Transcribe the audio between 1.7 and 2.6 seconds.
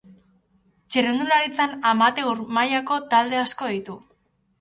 amateur